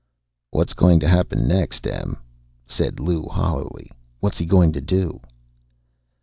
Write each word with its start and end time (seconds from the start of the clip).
"What's 0.49 0.73
going 0.73 0.99
to 1.01 1.07
happen 1.07 1.47
next, 1.47 1.85
Em?" 1.85 2.17
said 2.65 2.99
Lou 2.99 3.27
hollowly. 3.27 3.91
"What's 4.19 4.39
he 4.39 4.47
going 4.47 4.73
to 4.73 4.81
do?" 4.81 5.21